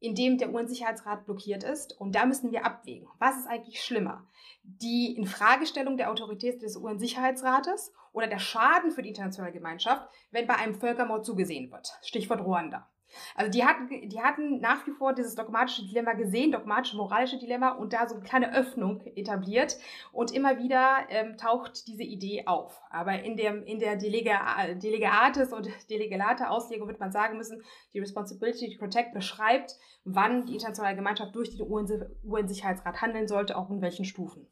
[0.01, 1.99] in dem der UN-Sicherheitsrat blockiert ist.
[2.01, 3.09] Und da müssen wir abwägen.
[3.19, 4.27] Was ist eigentlich schlimmer?
[4.63, 10.57] Die Infragestellung der Autorität des UN-Sicherheitsrates oder der Schaden für die internationale Gemeinschaft, wenn bei
[10.57, 11.93] einem Völkermord zugesehen wird?
[12.03, 12.89] Stichwort Ruanda.
[13.35, 17.71] Also die hatten, die hatten nach wie vor dieses dogmatische Dilemma gesehen, dogmatische moralische Dilemma
[17.71, 19.77] und da so eine kleine Öffnung etabliert
[20.13, 22.81] und immer wieder ähm, taucht diese Idee auf.
[22.91, 28.71] Aber in, dem, in der Delega, Delegates und Delegelate-Auslegung wird man sagen müssen, die Responsibility
[28.71, 34.05] to Protect beschreibt, wann die internationale Gemeinschaft durch den UN-Sicherheitsrat handeln sollte, auch in welchen
[34.05, 34.47] Stufen.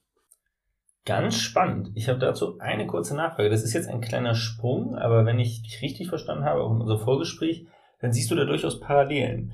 [1.09, 1.90] Ganz spannend.
[1.94, 3.49] Ich habe dazu eine kurze Nachfrage.
[3.49, 6.83] Das ist jetzt ein kleiner Sprung, aber wenn ich dich richtig verstanden habe, auch in
[6.83, 7.66] unserem Vorgespräch,
[8.00, 9.52] dann siehst du da durchaus Parallelen.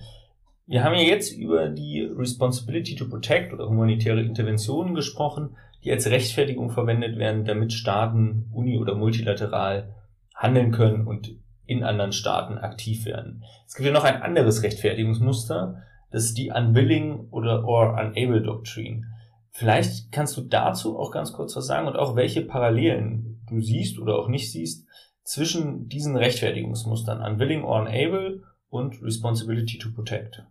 [0.66, 6.06] Wir haben ja jetzt über die Responsibility to Protect oder humanitäre Interventionen gesprochen, die als
[6.06, 9.94] Rechtfertigung verwendet werden, damit Staaten uni- oder multilateral
[10.34, 13.44] handeln können und in anderen Staaten aktiv werden.
[13.66, 19.02] Es gibt ja noch ein anderes Rechtfertigungsmuster, das ist die Unwilling oder or Unable Doctrine.
[19.50, 23.98] Vielleicht kannst du dazu auch ganz kurz was sagen und auch welche Parallelen du siehst
[23.98, 24.86] oder auch nicht siehst
[25.24, 30.44] zwischen diesen Rechtfertigungsmustern Unwilling or Unable und Responsibility to Protect.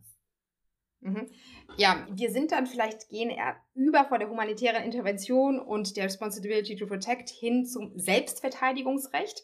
[1.02, 1.30] Mhm
[1.78, 6.76] ja, wir sind dann vielleicht gehen eher über vor der humanitären Intervention und der Responsibility
[6.76, 9.44] to Protect hin zum Selbstverteidigungsrecht.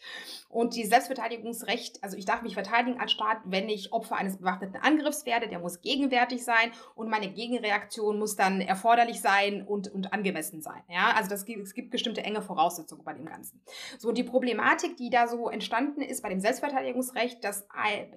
[0.49, 4.79] Und die Selbstverteidigungsrecht, also ich darf mich verteidigen als Staat, wenn ich Opfer eines bewaffneten
[4.81, 10.13] Angriffs werde, der muss gegenwärtig sein und meine Gegenreaktion muss dann erforderlich sein und, und
[10.13, 10.81] angemessen sein.
[10.89, 13.61] Ja, also das, es gibt bestimmte enge Voraussetzungen bei dem Ganzen.
[13.97, 17.67] So, die Problematik, die da so entstanden ist bei dem Selbstverteidigungsrecht, dass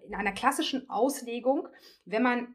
[0.07, 1.69] in einer klassischen Auslegung,
[2.05, 2.55] wenn man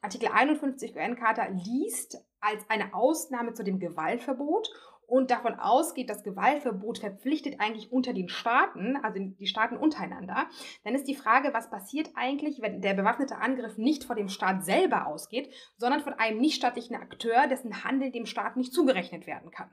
[0.00, 4.70] Artikel 51 UN-Charta liest als eine Ausnahme zu dem Gewaltverbot
[5.08, 10.46] und davon ausgeht, das Gewaltverbot verpflichtet eigentlich unter den Staaten, also die Staaten untereinander,
[10.84, 14.66] dann ist die Frage, was passiert eigentlich, wenn der bewaffnete Angriff nicht von dem Staat
[14.66, 19.70] selber ausgeht, sondern von einem nichtstaatlichen Akteur, dessen Handel dem Staat nicht zugerechnet werden kann.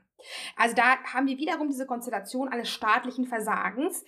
[0.56, 4.06] Also da haben wir wiederum diese Konstellation eines staatlichen Versagens,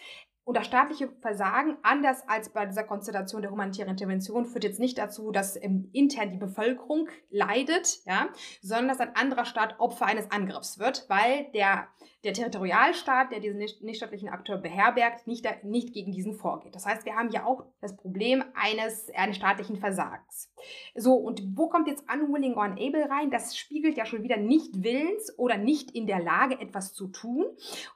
[0.48, 4.96] und das staatliche Versagen, anders als bei dieser Konstellation der humanitären Intervention, führt jetzt nicht
[4.96, 8.28] dazu, dass intern die Bevölkerung leidet, ja,
[8.62, 11.88] sondern dass ein anderer Staat Opfer eines Angriffs wird, weil der
[12.24, 16.74] der Territorialstaat, der diesen nichtstaatlichen Akteur beherbergt, nicht, nicht gegen diesen vorgeht.
[16.74, 20.52] Das heißt, wir haben ja auch das Problem eines, eines staatlichen Versagens.
[20.96, 23.30] So, und wo kommt jetzt unwilling or unable rein?
[23.30, 27.46] Das spiegelt ja schon wieder nicht willens oder nicht in der Lage, etwas zu tun.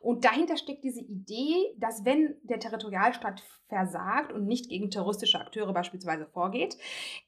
[0.01, 5.73] Und dahinter steckt diese Idee, dass wenn der Territorialstaat versagt und nicht gegen terroristische Akteure
[5.73, 6.77] beispielsweise vorgeht,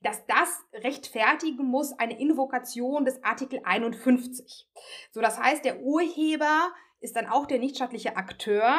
[0.02, 4.68] dass das rechtfertigen muss eine Invokation des Artikel 51.
[5.10, 8.78] So, das heißt, der Urheber ist dann auch der nichtstaatliche Akteur.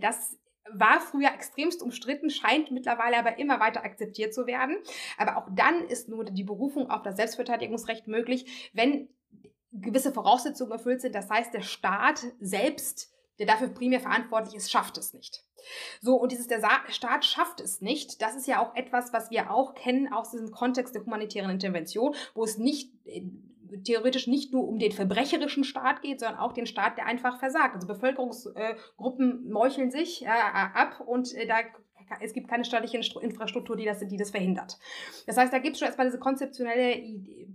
[0.00, 0.38] Das
[0.72, 4.76] war früher extremst umstritten, scheint mittlerweile aber immer weiter akzeptiert zu werden.
[5.18, 9.08] Aber auch dann ist nur die Berufung auf das Selbstverteidigungsrecht möglich, wenn
[9.72, 11.16] gewisse Voraussetzungen erfüllt sind.
[11.16, 13.09] Das heißt, der Staat selbst,
[13.40, 15.42] der dafür primär verantwortlich ist, schafft es nicht.
[16.00, 19.50] So, und dieses, der Staat schafft es nicht, das ist ja auch etwas, was wir
[19.50, 23.22] auch kennen aus diesem Kontext der humanitären Intervention, wo es nicht äh,
[23.84, 27.74] theoretisch nicht nur um den verbrecherischen Staat geht, sondern auch den Staat, der einfach versagt.
[27.74, 31.60] Also Bevölkerungsgruppen äh, meucheln sich äh, ab und da
[32.20, 34.78] es gibt keine staatliche Infrastruktur, die das, die das verhindert.
[35.26, 37.02] Das heißt, da gibt es schon erstmal diese konzeptionelle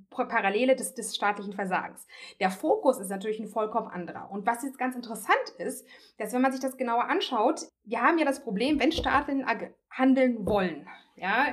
[0.10, 2.08] Parallele des, des staatlichen Versagens.
[2.40, 4.30] Der Fokus ist natürlich ein vollkommen anderer.
[4.32, 5.86] Und was jetzt ganz interessant ist,
[6.18, 9.46] dass wenn man sich das genauer anschaut, wir haben ja das Problem, wenn Staaten
[9.90, 11.48] handeln wollen, ja,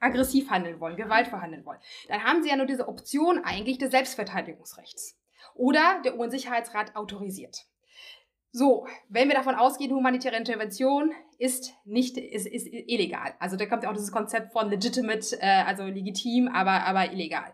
[0.00, 3.90] aggressiv handeln wollen, Gewalt verhandeln wollen, dann haben sie ja nur diese Option eigentlich des
[3.90, 5.18] Selbstverteidigungsrechts.
[5.54, 7.66] Oder der UN-Sicherheitsrat autorisiert.
[8.56, 13.34] So, wenn wir davon ausgehen, humanitäre Intervention ist nicht ist, ist illegal.
[13.40, 17.52] Also da kommt ja auch dieses Konzept von legitimate, äh, also legitim, aber aber illegal.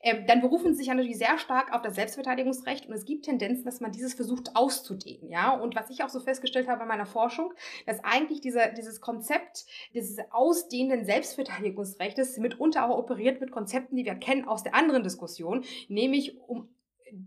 [0.00, 3.26] Ähm, dann berufen sie sich ja natürlich sehr stark auf das Selbstverteidigungsrecht und es gibt
[3.26, 5.50] Tendenzen, dass man dieses versucht auszudehnen, ja.
[5.50, 7.52] Und was ich auch so festgestellt habe in meiner Forschung,
[7.84, 14.14] dass eigentlich diese, dieses Konzept dieses ausdehnenden Selbstverteidigungsrechts mitunter auch operiert mit Konzepten, die wir
[14.14, 16.70] kennen aus der anderen Diskussion, nämlich um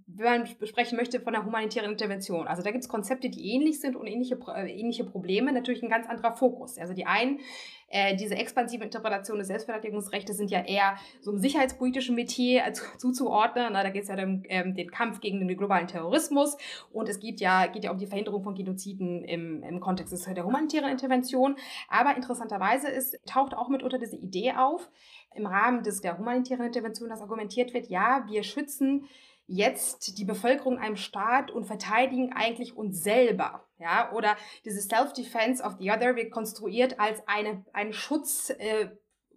[0.07, 2.47] wenn man besprechen möchte von der humanitären Intervention.
[2.47, 5.89] Also da gibt es Konzepte, die ähnlich sind und ähnliche, äh, ähnliche Probleme, natürlich ein
[5.89, 6.77] ganz anderer Fokus.
[6.77, 7.39] Also die einen,
[7.87, 13.69] äh, diese expansive Interpretation des Selbstverteidigungsrechts sind ja eher so im sicherheitspolitischen Metier äh, zuzuordnen.
[13.73, 16.57] Na, da geht es ja um ähm, den Kampf gegen den globalen Terrorismus
[16.91, 20.45] und es geht ja, geht ja um die Verhinderung von Genoziden im, im Kontext der
[20.45, 21.55] humanitären Intervention.
[21.89, 24.89] Aber interessanterweise ist, taucht auch mit unter diese Idee auf,
[25.33, 29.05] im Rahmen des, der humanitären Intervention, dass argumentiert wird, ja, wir schützen
[29.51, 33.65] jetzt die Bevölkerung einem Staat und verteidigen eigentlich uns selber.
[33.79, 38.89] Ja, oder dieses Self-Defense of the Other wird konstruiert als eine, ein Schutz äh,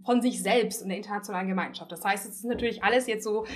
[0.04, 1.90] von sich selbst und der internationalen Gemeinschaft.
[1.90, 3.46] Das heißt, es ist natürlich alles jetzt so,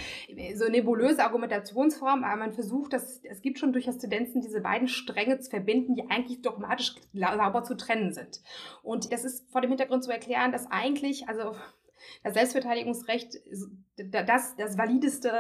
[0.55, 5.39] so nebulöse Argumentationsform, aber man versucht, dass, es gibt schon durchaus Tendenzen, diese beiden Stränge
[5.41, 8.41] zu verbinden, die eigentlich dogmatisch sauber zu trennen sind.
[8.83, 11.55] Und das ist vor dem Hintergrund zu erklären, dass eigentlich, also
[12.23, 13.39] das Selbstverteidigungsrecht
[13.97, 15.31] das, das valideste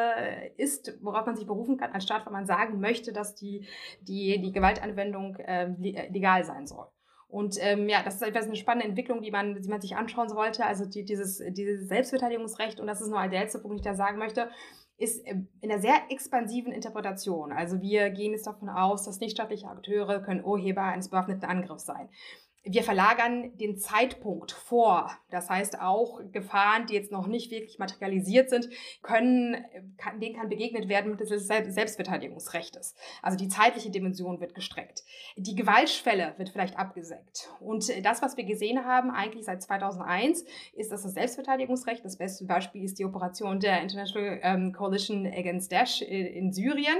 [0.57, 3.67] ist, worauf man sich berufen kann, anstatt wenn man sagen möchte, dass die,
[4.01, 5.69] die, die Gewaltanwendung äh,
[6.11, 6.87] legal sein soll.
[7.29, 10.31] Und ähm, ja, das ist etwas eine spannende Entwicklung, die man, die man sich anschauen
[10.31, 10.65] sollte.
[10.65, 13.95] Also die, dieses, dieses Selbstverteidigungsrecht, und das ist nur der letzte Punkt, den ich da
[13.95, 14.51] sagen möchte,
[14.97, 17.53] ist in einer sehr expansiven Interpretation.
[17.53, 22.09] Also wir gehen jetzt davon aus, dass nichtstaatliche Akteure können Urheber eines bewaffneten Angriffs sein
[22.64, 25.11] wir verlagern den Zeitpunkt vor.
[25.31, 28.68] Das heißt, auch Gefahren, die jetzt noch nicht wirklich materialisiert sind,
[29.03, 29.64] können,
[29.97, 32.94] kann, denen kann begegnet werden mit des Selbstverteidigungsrechtes.
[33.23, 35.03] Also die zeitliche Dimension wird gestreckt.
[35.37, 37.49] Die Gewaltschwelle wird vielleicht abgesenkt.
[37.61, 40.44] Und das, was wir gesehen haben, eigentlich seit 2001,
[40.75, 45.73] ist, dass das Selbstverteidigungsrecht, das beste Beispiel ist die Operation der International ähm, Coalition Against
[45.73, 46.99] Daesh in Syrien,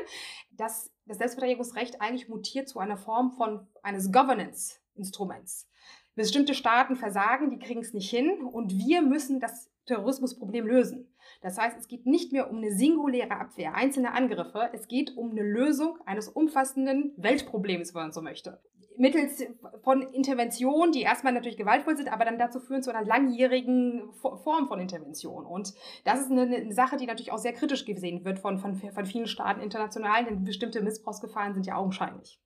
[0.53, 5.69] dass das Selbstverteidigungsrecht eigentlich mutiert zu einer Form von eines Governance Instruments.
[6.15, 11.09] Bestimmte Staaten versagen, die kriegen es nicht hin und wir müssen das Terrorismusproblem lösen.
[11.41, 15.31] Das heißt, es geht nicht mehr um eine singuläre Abwehr einzelner Angriffe, es geht um
[15.31, 18.61] eine Lösung eines umfassenden Weltproblems, wenn man so möchte.
[18.97, 19.45] Mittels
[19.85, 24.67] von Interventionen, die erstmal natürlich gewaltvoll sind, aber dann dazu führen zu einer langjährigen Form
[24.67, 25.47] von Intervention.
[25.47, 25.73] Und
[26.05, 29.07] das ist eine, eine Sache, die natürlich auch sehr kritisch gesehen wird von, von, von
[29.07, 32.41] vielen Staaten international, denn bestimmte Missbrauchsgefahren sind ja augenscheinlich.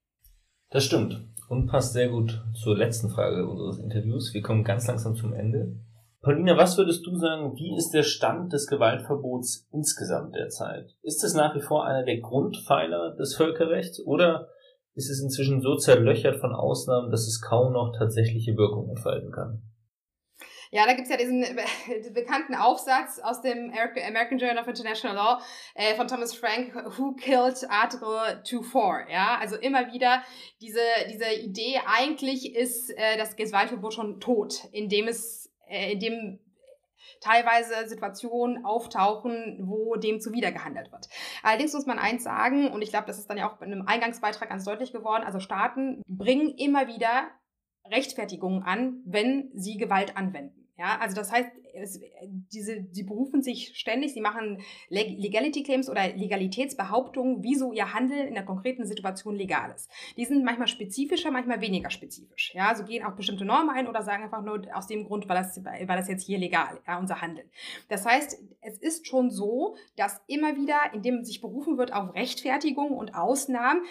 [0.73, 4.33] Das stimmt und passt sehr gut zur letzten Frage unseres Interviews.
[4.33, 5.77] Wir kommen ganz langsam zum Ende.
[6.23, 10.97] Paulina, was würdest du sagen, wie ist der Stand des Gewaltverbots insgesamt derzeit?
[11.03, 14.49] Ist es nach wie vor einer der Grundpfeiler des Völkerrechts oder
[14.95, 19.63] ist es inzwischen so zerlöchert von Ausnahmen, dass es kaum noch tatsächliche Wirkung entfalten kann?
[20.75, 21.55] Ja, da gibt's ja diesen äh,
[22.15, 25.43] bekannten Aufsatz aus dem American Journal of International Law
[25.75, 29.11] äh, von Thomas Frank, Who Killed Article 2.4?
[29.11, 30.23] Ja, also immer wieder
[30.63, 30.81] diese,
[31.11, 36.41] diese Idee, eigentlich ist äh, das Gewaltverbot schon tot, indem es, äh, indem
[37.21, 41.07] teilweise Situationen auftauchen, wo dem zuwidergehandelt wird.
[41.43, 43.87] Allerdings muss man eins sagen, und ich glaube, das ist dann ja auch in einem
[43.87, 47.31] Eingangsbeitrag ganz deutlich geworden, also Staaten bringen immer wieder
[47.85, 50.62] Rechtfertigungen an, wenn sie Gewalt anwenden.
[50.79, 56.09] Ja, also das heißt, es, diese, sie berufen sich ständig, sie machen Legality Claims oder
[56.09, 59.91] Legalitätsbehauptungen, wieso ihr Handeln in der konkreten Situation legal ist.
[60.17, 62.53] Die sind manchmal spezifischer, manchmal weniger spezifisch.
[62.55, 65.37] Ja, so gehen auch bestimmte Normen ein oder sagen einfach nur aus dem Grund, weil
[65.37, 67.49] das, weil das jetzt hier legal, ja, unser Handeln.
[67.89, 72.93] Das heißt, es ist schon so, dass immer wieder, indem sich berufen wird auf Rechtfertigung
[72.93, 73.83] und Ausnahmen,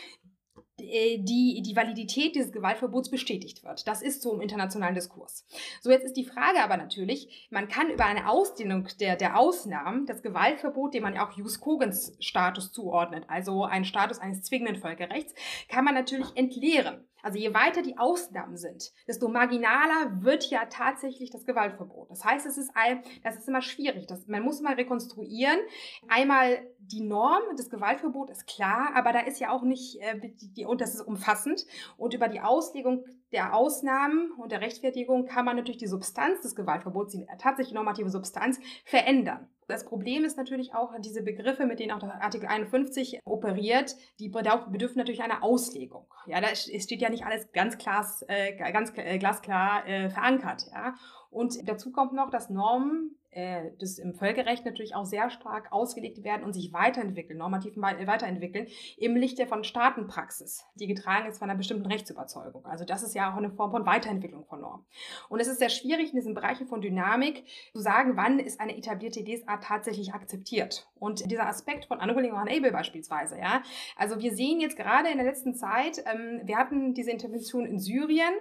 [0.81, 3.87] die, die Validität dieses Gewaltverbots bestätigt wird.
[3.87, 5.45] Das ist so im internationalen Diskurs.
[5.81, 10.05] So, jetzt ist die Frage aber natürlich, man kann über eine Ausdehnung der, der Ausnahmen
[10.05, 15.33] das Gewaltverbot, dem man auch Jus Cogens Status zuordnet, also einen Status eines zwingenden Völkerrechts,
[15.69, 17.05] kann man natürlich entleeren.
[17.23, 22.09] Also je weiter die Ausnahmen sind, desto marginaler wird ja tatsächlich das Gewaltverbot.
[22.09, 24.07] Das heißt, es ist ein, das ist immer schwierig.
[24.07, 25.59] Das, man muss mal rekonstruieren.
[26.07, 30.53] Einmal die Norm des Gewaltverbots ist klar, aber da ist ja auch nicht, äh, die,
[30.53, 31.65] die, und das ist umfassend.
[31.97, 36.55] Und über die Auslegung der Ausnahmen und der Rechtfertigung kann man natürlich die Substanz des
[36.55, 39.47] Gewaltverbots, die tatsächlich normative Substanz, verändern.
[39.67, 44.27] Das Problem ist natürlich auch diese Begriffe, mit denen auch der Artikel 51 operiert, die
[44.27, 46.05] bedürfen natürlich einer Auslegung.
[46.25, 50.65] Ja, da steht ja nicht alles ganz, glas, äh, ganz äh, glasklar äh, verankert.
[50.73, 50.95] Ja.
[51.29, 56.23] Und dazu kommt noch, dass Normen äh, das im Völkerrecht natürlich auch sehr stark ausgelegt
[56.23, 58.67] werden und sich weiterentwickeln, normativ weiterentwickeln,
[58.97, 62.65] im Lichte von Staatenpraxis, die getragen ist von einer bestimmten Rechtsüberzeugung.
[62.65, 64.85] Also das ist ja auch eine Form von Weiterentwicklung von Normen.
[65.29, 68.77] Und es ist sehr schwierig in diesen Bereichen von Dynamik zu sagen, wann ist eine
[68.77, 70.89] etablierte Lesart tatsächlich akzeptiert.
[70.99, 73.63] Und dieser Aspekt von Unwilling or Unable beispielsweise, ja.
[73.95, 77.79] Also wir sehen jetzt gerade in der letzten Zeit, ähm, wir hatten diese Intervention in
[77.79, 78.33] Syrien,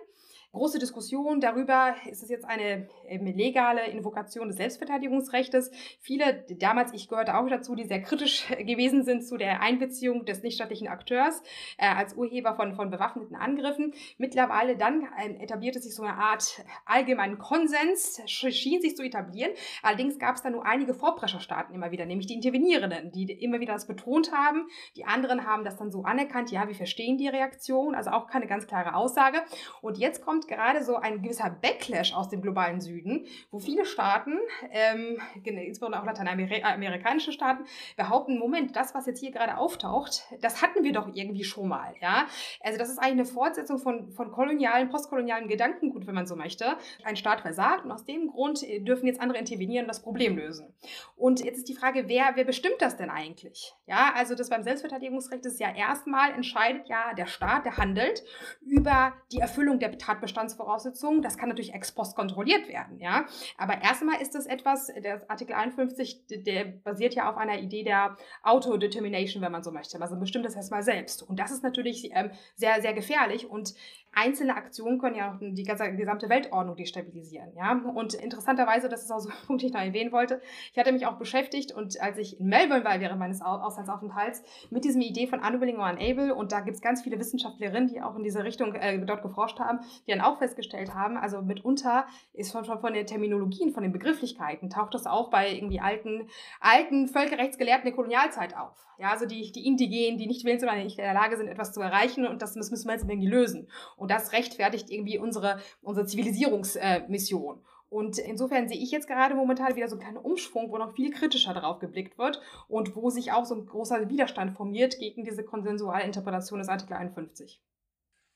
[0.53, 5.71] große Diskussion darüber, ist es jetzt eine legale Invokation des Selbstverteidigungsrechts.
[6.01, 10.43] Viele, damals ich gehörte auch dazu, die sehr kritisch gewesen sind zu der Einbeziehung des
[10.43, 11.43] nichtstaatlichen Akteurs
[11.79, 13.95] äh, als Urheber von, von bewaffneten Angriffen.
[14.19, 19.53] Mittlerweile dann äh, etablierte sich so eine Art allgemeinen Konsens, schien sich zu etablieren.
[19.83, 23.75] Allerdings gab es da nur einige Vorprescherstaaten immer wieder, nämlich die Intervenierenden, die immer wieder
[23.75, 24.67] das betont haben.
[24.97, 28.47] Die anderen haben das dann so anerkannt, ja, wir verstehen die Reaktion, also auch keine
[28.47, 29.39] ganz klare Aussage.
[29.81, 33.85] Und jetzt kommt kommt gerade so ein gewisser Backlash aus dem globalen Süden, wo viele
[33.85, 34.39] Staaten,
[34.71, 37.65] ähm, insbesondere auch lateinamerikanische Staaten,
[37.97, 41.95] behaupten, Moment, das, was jetzt hier gerade auftaucht, das hatten wir doch irgendwie schon mal.
[42.01, 42.27] Ja?
[42.61, 46.77] Also das ist eigentlich eine Fortsetzung von, von kolonialen, postkolonialen Gedankengut, wenn man so möchte.
[47.05, 50.39] Ein Staat versagt und aus dem Grund äh, dürfen jetzt andere intervenieren und das Problem
[50.39, 50.73] lösen.
[51.17, 53.75] Und jetzt ist die Frage, wer, wer bestimmt das denn eigentlich?
[53.87, 58.25] Ja, also das beim Selbstverteidigungsrecht ist ja erstmal entscheidet ja der Staat, der handelt
[58.63, 61.23] über die Erfüllung der Tatbestand Bestandsvoraussetzungen.
[61.23, 63.27] Das kann natürlich ex post kontrolliert werden, ja.
[63.59, 68.17] Aber erstmal ist das etwas, der Artikel 51, der basiert ja auf einer Idee der
[68.43, 70.01] Autodetermination, wenn man so möchte.
[70.01, 71.23] Also bestimmt das erstmal selbst.
[71.23, 73.75] Und das ist natürlich ähm, sehr, sehr gefährlich und
[74.13, 77.55] einzelne Aktionen können ja auch die gesamte Weltordnung destabilisieren.
[77.55, 77.73] Ja?
[77.95, 80.41] Und interessanterweise, das ist auch so ein Punkt, den ich noch erwähnen wollte,
[80.73, 84.85] ich hatte mich auch beschäftigt und als ich in Melbourne war während meines Auslandsaufenthalts mit
[84.85, 88.17] diesem Idee von Unwilling or Unable und da gibt es ganz viele Wissenschaftlerinnen, die auch
[88.17, 92.53] in diese Richtung äh, dort geforscht haben, die dann auch festgestellt haben, also mitunter ist
[92.53, 96.29] von, von, von der Terminologie, von den Begrifflichkeiten, taucht das auch bei irgendwie alten,
[96.61, 98.87] alten Völkerrechtsgelehrten der Kolonialzeit auf.
[98.99, 101.73] Ja, also die, die Indigenen, die nicht willens oder nicht in der Lage sind, etwas
[101.73, 103.69] zu erreichen und das müssen wir jetzt irgendwie lösen.
[103.97, 107.57] Und das rechtfertigt irgendwie unsere, unsere Zivilisierungsmission.
[107.57, 110.95] Äh, und insofern sehe ich jetzt gerade momentan wieder so einen kleinen Umschwung, wo noch
[110.95, 115.25] viel kritischer darauf geblickt wird und wo sich auch so ein großer Widerstand formiert gegen
[115.25, 117.61] diese konsensuale Interpretation des Artikel 51.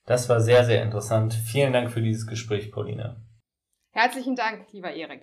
[0.06, 1.32] Das war sehr, sehr interessant.
[1.32, 3.16] Vielen Dank für dieses Gespräch, Pauline.
[3.92, 5.22] Herzlichen Dank, lieber Erik.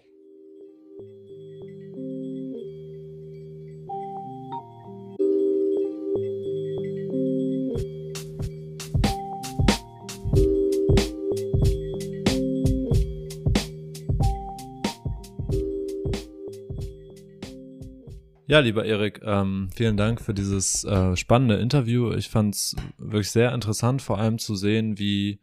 [18.52, 22.12] Ja, lieber Erik, ähm, vielen Dank für dieses äh, spannende Interview.
[22.12, 25.40] Ich fand es wirklich sehr interessant, vor allem zu sehen, wie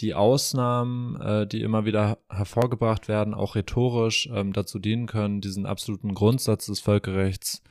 [0.00, 5.64] die Ausnahmen, äh, die immer wieder hervorgebracht werden, auch rhetorisch ähm, dazu dienen können, diesen
[5.64, 7.62] absoluten Grundsatz des Völkerrechts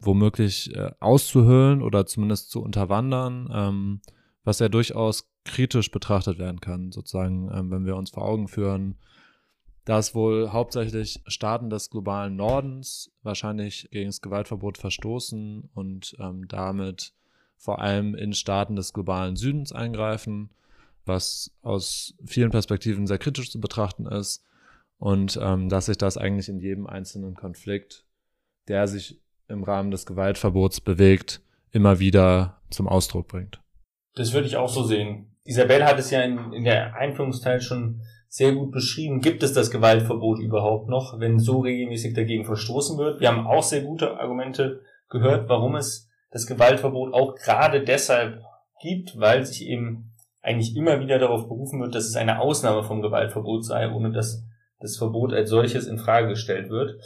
[0.00, 4.00] womöglich äh, auszuhöhlen oder zumindest zu unterwandern, ähm,
[4.42, 8.96] was ja durchaus kritisch betrachtet werden kann, sozusagen, ähm, wenn wir uns vor Augen führen,
[9.88, 17.14] dass wohl hauptsächlich Staaten des globalen Nordens wahrscheinlich gegen das Gewaltverbot verstoßen und ähm, damit
[17.56, 20.50] vor allem in Staaten des globalen Südens eingreifen,
[21.06, 24.44] was aus vielen Perspektiven sehr kritisch zu betrachten ist
[24.98, 28.04] und ähm, dass sich das eigentlich in jedem einzelnen Konflikt,
[28.68, 33.58] der sich im Rahmen des Gewaltverbots bewegt, immer wieder zum Ausdruck bringt.
[34.16, 35.34] Das würde ich auch so sehen.
[35.44, 39.20] Isabel hat es ja in, in der Einführungsteil schon sehr gut beschrieben.
[39.20, 43.20] Gibt es das Gewaltverbot überhaupt noch, wenn so regelmäßig dagegen verstoßen wird?
[43.20, 48.42] Wir haben auch sehr gute Argumente gehört, warum es das Gewaltverbot auch gerade deshalb
[48.80, 53.02] gibt, weil sich eben eigentlich immer wieder darauf berufen wird, dass es eine Ausnahme vom
[53.02, 54.44] Gewaltverbot sei, ohne dass
[54.78, 57.00] das Verbot als solches in Frage gestellt wird.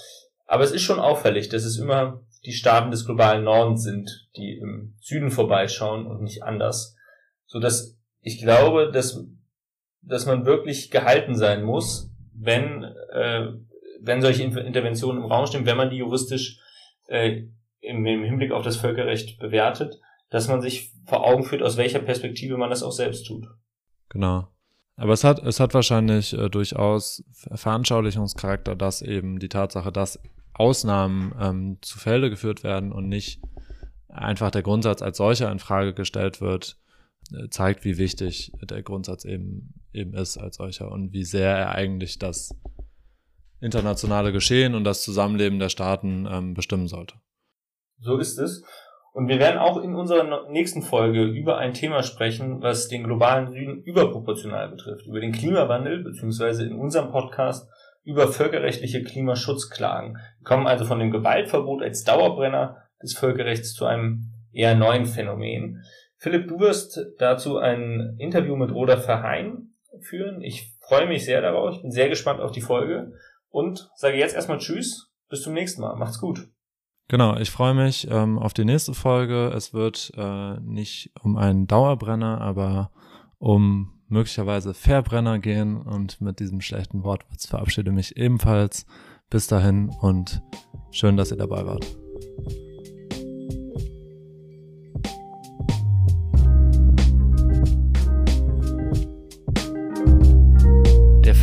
[0.46, 4.58] Aber es ist schon auffällig, dass es immer die Staaten des globalen Nordens sind, die
[4.58, 6.96] im Süden vorbeischauen und nicht anders.
[7.46, 9.24] So dass ich glaube, dass,
[10.02, 13.52] dass man wirklich gehalten sein muss, wenn, äh,
[14.00, 16.58] wenn solche Interventionen im Raum stehen, wenn man die juristisch
[17.08, 17.44] äh,
[17.80, 20.00] im, im Hinblick auf das Völkerrecht bewertet,
[20.30, 23.46] dass man sich vor Augen führt, aus welcher Perspektive man das auch selbst tut.
[24.08, 24.48] Genau.
[24.96, 27.24] Aber es hat, es hat wahrscheinlich äh, durchaus
[27.54, 30.20] Veranschaulichungscharakter, dass eben die Tatsache, dass
[30.54, 33.40] Ausnahmen ähm, zu Felde geführt werden und nicht
[34.08, 36.78] einfach der Grundsatz als solcher in Frage gestellt wird,
[37.32, 41.74] äh, zeigt, wie wichtig der Grundsatz eben, eben ist als solcher und wie sehr er
[41.74, 42.54] eigentlich das
[43.60, 47.14] internationale Geschehen und das Zusammenleben der Staaten ähm, bestimmen sollte.
[47.98, 48.64] So ist es.
[49.12, 53.52] Und wir werden auch in unserer nächsten Folge über ein Thema sprechen, was den globalen
[53.52, 57.68] Süden überproportional betrifft, über den Klimawandel, beziehungsweise in unserem Podcast
[58.04, 60.14] über völkerrechtliche Klimaschutzklagen.
[60.14, 65.84] Wir kommen also von dem Gewaltverbot als Dauerbrenner des Völkerrechts zu einem eher neuen Phänomen.
[66.16, 69.71] Philipp, du wirst dazu ein Interview mit Roda Verheyen
[70.04, 70.42] führen.
[70.42, 71.74] Ich freue mich sehr darauf.
[71.74, 73.12] Ich bin sehr gespannt auf die Folge
[73.50, 75.08] und sage jetzt erstmal Tschüss.
[75.28, 75.96] Bis zum nächsten Mal.
[75.96, 76.48] Macht's gut.
[77.08, 79.48] Genau, ich freue mich ähm, auf die nächste Folge.
[79.48, 82.90] Es wird äh, nicht um einen Dauerbrenner, aber
[83.38, 85.80] um möglicherweise Verbrenner gehen.
[85.80, 88.86] Und mit diesem schlechten Wortwitz verabschiede mich ebenfalls.
[89.30, 90.42] Bis dahin und
[90.90, 91.86] schön, dass ihr dabei wart.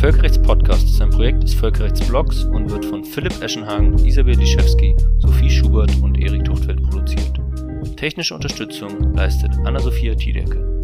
[0.00, 5.94] Völkerrechtspodcast ist ein Projekt des Völkerrechtsblogs und wird von Philipp Eschenhagen, Isabel Liszewski, Sophie Schubert
[6.02, 7.38] und Erik Tuchtfeld produziert.
[7.98, 10.79] Technische Unterstützung leistet Anna-Sophia Tiedecke.